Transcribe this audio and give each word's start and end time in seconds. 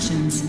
Productions. 0.00 0.42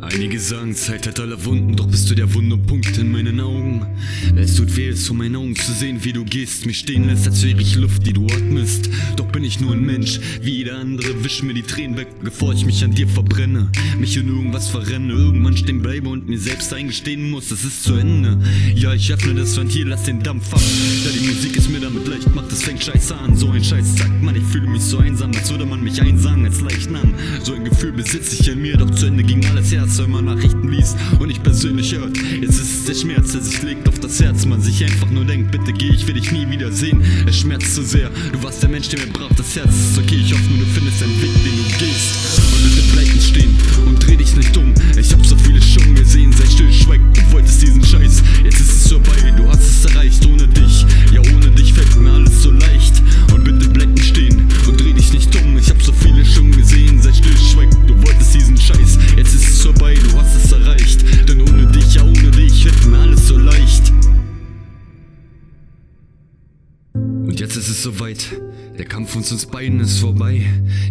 Einige 0.00 0.40
sagen, 0.40 0.74
Zeit 0.74 1.06
hat 1.06 1.20
alle 1.20 1.44
Wunden, 1.44 1.76
doch 1.76 1.86
bist 1.86 2.10
du 2.10 2.14
der 2.14 2.32
Wunderpunkt 2.34 2.96
in 2.98 3.12
meinen 3.12 3.38
Augen. 3.40 3.85
Es 4.34 4.56
tut 4.56 4.76
weh, 4.76 4.88
es 4.88 5.06
vor 5.06 5.16
meinen 5.16 5.36
Augen 5.36 5.56
zu 5.56 5.72
sehen, 5.72 5.98
wie 6.02 6.12
du 6.12 6.24
gehst, 6.24 6.66
mich 6.66 6.78
stehen 6.78 7.06
lässt, 7.06 7.26
als 7.26 7.42
wäre 7.42 7.60
ich 7.60 7.76
Luft, 7.76 8.06
die 8.06 8.12
du 8.12 8.26
atmest. 8.26 8.88
Doch 9.16 9.26
bin 9.26 9.44
ich 9.44 9.60
nur 9.60 9.72
ein 9.72 9.84
Mensch, 9.84 10.20
wie 10.42 10.58
jeder 10.58 10.78
andere, 10.78 11.24
wisch 11.24 11.42
mir 11.42 11.54
die 11.54 11.62
Tränen 11.62 11.96
weg, 11.96 12.08
bevor 12.22 12.52
ich 12.52 12.64
mich 12.64 12.84
an 12.84 12.92
dir 12.92 13.08
verbrenne. 13.08 13.68
Mich 13.98 14.16
in 14.16 14.28
irgendwas 14.28 14.68
verrenne, 14.68 15.12
irgendwann 15.12 15.56
stehen 15.56 15.82
bleibe 15.82 16.08
und 16.08 16.28
mir 16.28 16.38
selbst 16.38 16.72
eingestehen 16.72 17.30
muss, 17.30 17.50
es 17.50 17.64
ist 17.64 17.84
zu 17.84 17.94
Ende. 17.94 18.38
Ja, 18.74 18.94
ich 18.94 19.12
öffne 19.12 19.34
das 19.34 19.56
Ventil, 19.56 19.88
lass 19.88 20.04
den 20.04 20.22
Dampf 20.22 20.52
ab, 20.52 20.62
da 21.04 21.10
die 21.10 21.26
Musik 21.26 21.56
es 21.56 21.68
mir 21.68 21.80
damit 21.80 22.06
leicht 22.06 22.34
macht, 22.34 22.52
es 22.52 22.62
fängt 22.62 22.82
scheiße 22.82 23.16
an. 23.16 23.36
So 23.36 23.50
ein 23.50 23.64
Scheiß 23.64 23.96
sagt 23.96 24.22
man, 24.22 24.36
ich 24.36 24.44
fühle 24.44 24.68
mich 24.68 24.82
so 24.82 24.98
einsam, 24.98 25.32
als 25.32 25.50
würde 25.50 25.66
man 25.66 25.82
mich 25.82 26.00
einsagen 26.00 26.44
als 26.44 26.60
Leichnam. 26.60 27.14
So 27.42 27.54
ein 27.54 27.64
Gefühl 27.64 27.92
besitze 27.92 28.36
ich 28.40 28.48
in 28.48 28.62
mir, 28.62 28.76
doch 28.76 28.90
zu 28.90 29.06
Ende 29.06 29.22
ging 29.22 29.44
alles 29.46 29.72
Herz 29.72 29.96
wenn 29.98 30.10
man 30.10 30.24
Nachrichten 30.26 30.68
liest 30.68 30.96
und 31.18 31.30
ich 31.30 31.42
persönlich 31.42 31.94
hört. 31.94 32.16
Jetzt 32.40 32.60
ist 32.60 32.80
es 32.80 32.84
der 32.84 32.94
Schmerz, 32.94 33.32
der 33.32 33.40
sich 33.40 33.62
legt 33.62 33.88
auf 33.88 33.98
das 34.00 34.15
Herz. 34.20 34.46
Man 34.46 34.60
sich 34.60 34.84
einfach 34.84 35.10
nur 35.10 35.24
denkt, 35.24 35.50
bitte 35.50 35.72
geh, 35.72 35.90
ich 35.90 36.06
will 36.06 36.14
dich 36.14 36.30
nie 36.32 36.48
wiedersehen. 36.48 37.02
Es 37.26 37.40
schmerzt 37.40 37.74
zu 37.74 37.82
sehr, 37.82 38.10
du 38.32 38.42
warst 38.42 38.62
der 38.62 38.70
Mensch, 38.70 38.88
der 38.88 39.00
mir 39.00 39.12
braucht. 39.12 39.38
Das 39.38 39.56
Herz 39.56 39.74
ist 39.74 39.98
okay, 39.98 40.20
ich 40.24 40.32
hoffe 40.32 40.48
nur, 40.50 40.58
du 40.58 40.72
findest 40.72 41.02
einen 41.02 41.22
Weg, 41.22 41.32
den 41.44 41.56
du 41.56 41.78
gehst. 41.78 42.38
Und 42.38 42.74
bitte 42.74 42.82
bleib 42.92 43.14
nicht 43.14 43.28
stehen 43.28 43.56
und 43.86 44.06
dreh 44.06 44.16
dich 44.16 44.34
nicht 44.36 44.56
um. 44.56 44.72
Ich 44.98 45.12
hab 45.12 45.24
so 45.24 45.36
viele 45.36 45.60
Und 67.26 67.40
jetzt 67.40 67.56
ist 67.56 67.68
es 67.68 67.82
soweit. 67.82 68.28
Der 68.78 68.84
Kampf 68.84 69.16
uns 69.16 69.32
uns 69.32 69.46
beiden 69.46 69.80
ist 69.80 70.00
vorbei. 70.00 70.44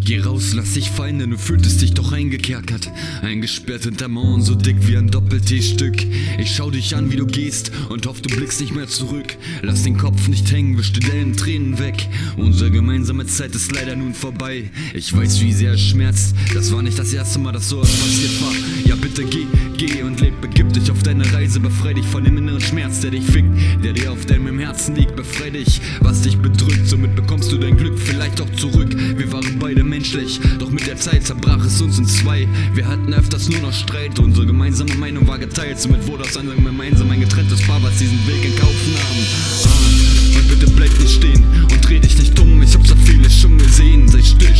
Geh 0.03 0.19
raus, 0.19 0.53
lass 0.55 0.73
dich 0.73 0.89
fallen, 0.89 1.19
denn 1.19 1.30
du 1.30 1.38
fühltest 1.38 1.81
dich 1.81 1.94
doch 1.94 2.11
eingekerkert. 2.11 2.89
Eingesperrt 3.21 3.83
hinter 3.83 4.08
Mauern, 4.08 4.41
so 4.41 4.55
dick 4.55 4.88
wie 4.88 4.97
ein 4.97 5.11
Doppel-T-Stück. 5.11 5.95
Ich 6.39 6.55
schau 6.55 6.71
dich 6.71 6.95
an, 6.95 7.11
wie 7.11 7.16
du 7.16 7.27
gehst 7.27 7.71
und 7.89 8.08
hoff, 8.08 8.21
du 8.21 8.36
blickst 8.36 8.61
nicht 8.61 8.73
mehr 8.73 8.88
zurück. 8.88 9.38
Lass 9.61 9.83
den 9.83 9.97
Kopf 9.97 10.27
nicht 10.27 10.52
hängen, 10.52 10.77
wisch 10.80 10.93
dir 10.93 11.08
deine 11.08 11.36
Tränen 11.36 11.77
weg. 11.77 12.08
Unsere 12.37 12.71
gemeinsame 12.71 13.27
Zeit 13.27 13.54
ist 13.54 13.71
leider 13.71 13.95
nun 13.95 14.15
vorbei. 14.15 14.71
Ich 14.95 15.15
weiß, 15.15 15.42
wie 15.42 15.54
sehr 15.54 15.73
es 15.73 15.81
schmerzt. 15.81 16.36
Das 16.55 16.71
war 16.71 16.81
nicht 16.81 16.98
das 16.98 17.14
erste 17.14 17.37
Mal, 17.37 17.52
dass 17.52 17.70
sowas 17.70 17.92
passiert 17.92 18.42
war. 18.42 18.54
Ja, 18.86 18.95
bitte 18.95 19.23
geh, 19.25 19.45
geh 19.77 20.02
und 20.02 20.20
leb, 20.21 20.33
begib 20.42 20.73
dich 20.73 20.89
auf 20.89 21.04
deine 21.04 21.31
Reise. 21.33 21.59
Befrei 21.59 21.93
dich 21.93 22.05
von 22.05 22.23
dem 22.23 22.37
inneren 22.37 22.61
Schmerz, 22.61 23.02
der 23.02 23.11
dich 23.11 23.23
fickt, 23.23 23.49
der 23.83 23.93
dir 23.93 24.11
auf 24.11 24.25
deinem 24.25 24.58
Herzen 24.58 24.95
liegt. 24.95 25.15
Befrei 25.15 25.52
dich, 25.52 25.80
was 26.02 26.21
dich 26.21 26.37
bedrückt, 26.37 26.87
somit 26.87 27.15
bekommst 27.15 27.52
du 27.52 27.55
dein 27.58 27.77
Glück 27.77 27.98
vielleicht 27.98 28.39
auch 28.42 28.49
zurück. 28.58 28.95
Wir 29.17 29.32
waren 29.32 29.60
beide 29.60 29.83
menschlich, 29.83 30.39
doch 30.60 30.70
mit 30.70 30.88
der 30.88 30.98
Zeit 30.98 31.26
zerbrach 31.26 31.66
es 31.66 31.82
uns 31.82 31.98
in 31.98 32.05
zwei. 32.05 32.48
Wir 32.73 32.88
hatten 32.88 33.14
öfters 33.14 33.49
nur 33.49 33.61
noch 33.61 33.73
Streit, 33.73 34.20
unsere 34.20 34.45
gemeinsame 34.45 34.95
Meinung 34.95 35.27
war 35.27 35.38
geteilt. 35.38 35.80
Somit 35.80 36.08
wurde 36.08 36.23
aus 36.23 36.38
einem 36.38 36.64
gemeinsam 36.64 37.10
ein 37.11 37.20
getrenntes 37.20 37.61
Paar, 37.64 37.82
was 37.83 37.98
diesen 37.98 38.26
Weg 38.27 38.45
in 38.45 38.55
Kauf 38.58 38.76
nahm. 38.93 39.17
Ah, 39.66 40.39
und 40.39 40.48
bitte 40.48 40.71
bleib 40.71 40.92
nicht 40.99 41.16
stehen 41.16 41.43
und 41.71 41.88
dreh 41.88 41.99
dich 41.99 42.17
nicht 42.17 42.39
um. 42.39 42.61
Ich 42.61 42.73
hab 42.73 42.86
so 42.86 42.95
vieles 43.05 43.39
schon 43.39 43.58
gesehen. 43.58 44.08
Sei 44.08 44.22
still, 44.22 44.55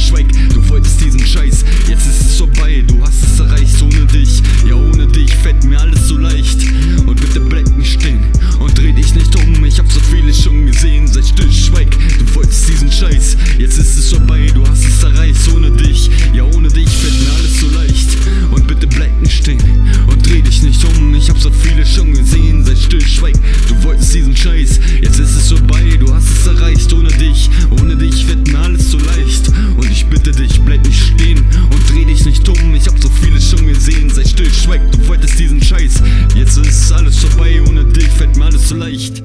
Es 13.88 13.98
ist 13.98 14.10
vorbei, 14.10 14.48
du 14.52 14.66
hast 14.68 14.84
es 14.84 15.04
erreicht 15.04 15.48
ohne 15.56 15.70
dich. 15.70 16.10
Ja, 16.34 16.44
ohne 16.44 16.70
dich 16.70 16.90
fällt 16.90 17.14
mir 17.22 17.32
alles 17.34 17.60
so 17.60 17.68
leicht. 17.70 18.18
Und 18.50 18.68
bitte 18.68 18.88
bleib 18.88 19.22
nicht 19.22 19.44
stehen 19.44 19.62
und 20.08 20.28
dreh 20.28 20.42
dich 20.42 20.64
nicht 20.64 20.84
um. 20.84 21.14
Ich 21.14 21.30
hab 21.30 21.38
so 21.38 21.52
viele 21.52 21.86
schon 21.86 22.12
gesehen, 22.12 22.66
sei 22.66 22.76
still, 22.76 23.06
schweig. 23.06 23.36
Du 23.70 23.84
wolltest 23.84 24.16
diesen 24.16 24.36
Scheiß, 24.36 24.80
jetzt 25.02 25.20
ist 25.20 25.36
es 25.36 25.50
vorbei, 25.50 25.98
du 26.00 26.12
hast 26.12 26.26
es 26.26 26.48
erreicht 26.48 26.92
ohne 26.94 27.10
dich. 27.10 27.48
Ohne 27.80 27.96
dich 27.96 28.28
wird 28.28 28.48
mir 28.48 28.58
alles 28.58 28.90
so 28.90 28.98
leicht. 28.98 29.50
Und 29.78 29.92
ich 29.92 30.04
bitte 30.08 30.32
dich, 30.32 30.60
bleib 30.62 30.84
nicht 30.84 31.14
stehen 31.14 31.46
und 31.70 31.94
dreh 31.94 32.06
dich 32.06 32.26
nicht 32.26 32.50
um. 32.50 32.74
Ich 32.74 32.88
hab 32.88 33.00
so 33.00 33.10
viele 33.22 33.40
schon 33.40 33.68
gesehen, 33.68 34.10
sei 34.10 34.26
still, 34.26 34.52
schweig. 34.52 34.82
Du 34.94 35.08
wolltest 35.08 35.38
diesen 35.38 35.62
Scheiß, 35.62 36.02
jetzt 36.36 36.58
ist 36.58 36.92
alles 36.92 37.20
vorbei, 37.20 37.62
ohne 37.68 37.86
dich 37.86 38.08
fällt 38.08 38.36
mir 38.36 38.46
alles 38.46 38.68
so 38.68 38.76
leicht. 38.76 39.22